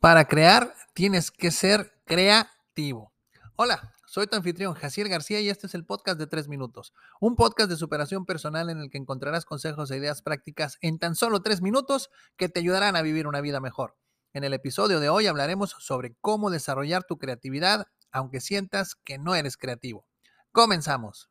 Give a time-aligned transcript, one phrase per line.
[0.00, 3.12] Para crear tienes que ser creativo.
[3.56, 7.34] Hola, soy tu anfitrión Jaciel García y este es el podcast de 3 minutos, un
[7.34, 11.42] podcast de superación personal en el que encontrarás consejos e ideas prácticas en tan solo
[11.42, 13.96] 3 minutos que te ayudarán a vivir una vida mejor.
[14.34, 19.34] En el episodio de hoy hablaremos sobre cómo desarrollar tu creatividad aunque sientas que no
[19.34, 20.06] eres creativo.
[20.52, 21.28] Comenzamos.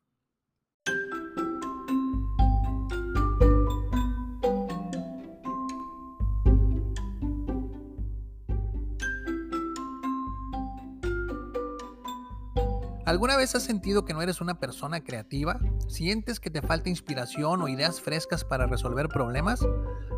[13.08, 15.58] ¿Alguna vez has sentido que no eres una persona creativa?
[15.86, 19.66] ¿Sientes que te falta inspiración o ideas frescas para resolver problemas?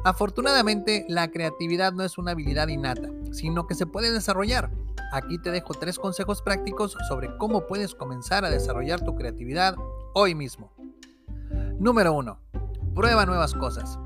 [0.05, 4.73] Afortunadamente, la creatividad no es una habilidad innata, sino que se puede desarrollar.
[5.13, 9.77] Aquí te dejo tres consejos prácticos sobre cómo puedes comenzar a desarrollar tu creatividad
[10.13, 10.73] hoy mismo.
[11.79, 12.41] Número 1.
[12.97, 14.01] Prueba nuevas cosas.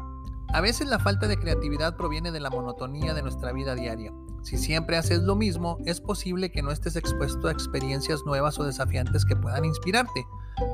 [0.53, 4.13] A veces la falta de creatividad proviene de la monotonía de nuestra vida diaria.
[4.45, 8.65] Si siempre haces lo mismo, es posible que no estés expuesto a experiencias nuevas o
[8.65, 10.27] desafiantes que puedan inspirarte.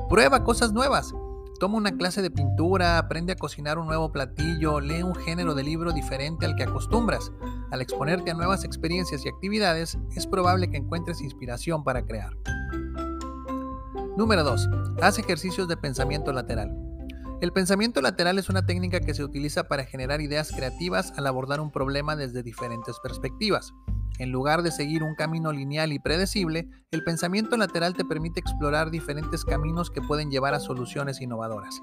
[0.09, 1.13] Prueba cosas nuevas.
[1.57, 5.63] Toma una clase de pintura, aprende a cocinar un nuevo platillo, lee un género de
[5.63, 7.31] libro diferente al que acostumbras.
[7.71, 12.35] Al exponerte a nuevas experiencias y actividades, es probable que encuentres inspiración para crear.
[14.17, 14.69] Número 2.
[15.01, 16.90] Haz ejercicios de pensamiento lateral.
[17.41, 21.59] El pensamiento lateral es una técnica que se utiliza para generar ideas creativas al abordar
[21.59, 23.73] un problema desde diferentes perspectivas.
[24.19, 28.91] En lugar de seguir un camino lineal y predecible, el pensamiento lateral te permite explorar
[28.91, 31.81] diferentes caminos que pueden llevar a soluciones innovadoras.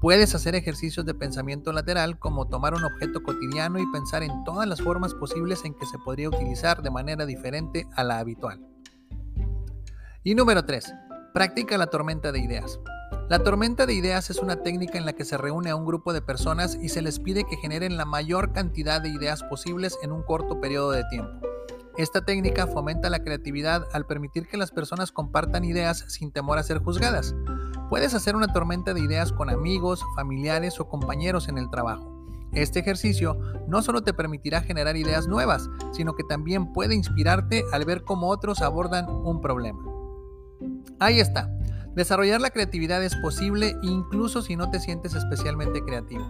[0.00, 4.68] Puedes hacer ejercicios de pensamiento lateral como tomar un objeto cotidiano y pensar en todas
[4.68, 8.64] las formas posibles en que se podría utilizar de manera diferente a la habitual.
[10.22, 10.94] Y número 3.
[11.34, 12.78] Practica la tormenta de ideas.
[13.28, 16.12] La tormenta de ideas es una técnica en la que se reúne a un grupo
[16.12, 20.12] de personas y se les pide que generen la mayor cantidad de ideas posibles en
[20.12, 21.30] un corto periodo de tiempo.
[21.96, 26.62] Esta técnica fomenta la creatividad al permitir que las personas compartan ideas sin temor a
[26.62, 27.34] ser juzgadas.
[27.88, 32.10] Puedes hacer una tormenta de ideas con amigos, familiares o compañeros en el trabajo.
[32.52, 37.84] Este ejercicio no solo te permitirá generar ideas nuevas, sino que también puede inspirarte al
[37.84, 39.84] ver cómo otros abordan un problema.
[40.98, 41.48] Ahí está.
[41.94, 46.24] Desarrollar la creatividad es posible incluso si no te sientes especialmente creativo.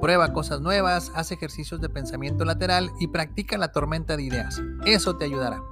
[0.00, 4.60] Prueba cosas nuevas, haz ejercicios de pensamiento lateral y practica la tormenta de ideas.
[4.84, 5.62] Eso te ayudará.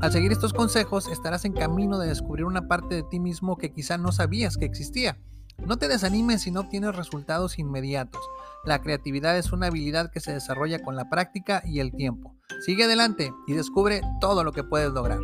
[0.00, 3.72] Al seguir estos consejos estarás en camino de descubrir una parte de ti mismo que
[3.72, 5.18] quizá no sabías que existía.
[5.58, 8.22] No te desanimes si no obtienes resultados inmediatos.
[8.64, 12.34] La creatividad es una habilidad que se desarrolla con la práctica y el tiempo.
[12.64, 15.20] Sigue adelante y descubre todo lo que puedes lograr.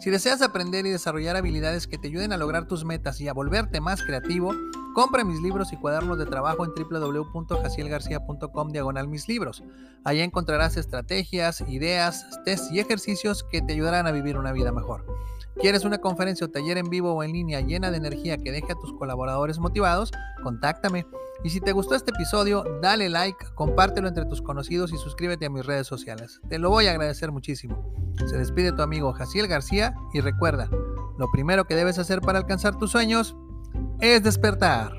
[0.00, 3.32] Si deseas aprender y desarrollar habilidades que te ayuden a lograr tus metas y a
[3.32, 4.54] volverte más creativo,
[4.94, 9.64] compra mis libros y cuadernos de trabajo en www.jacielgarcia.com diagonal mis libros.
[10.06, 15.04] Encontrarás estrategias, ideas, tests y ejercicios que te ayudarán a vivir una vida mejor.
[15.56, 18.70] ¿Quieres una conferencia o taller en vivo o en línea llena de energía que deje
[18.70, 20.12] a tus colaboradores motivados?
[20.44, 21.06] Contáctame.
[21.44, 25.50] Y si te gustó este episodio, dale like, compártelo entre tus conocidos y suscríbete a
[25.50, 26.40] mis redes sociales.
[26.48, 27.94] Te lo voy a agradecer muchísimo.
[28.26, 30.68] Se despide tu amigo Jaciel García y recuerda,
[31.16, 33.36] lo primero que debes hacer para alcanzar tus sueños
[34.00, 34.97] es despertar.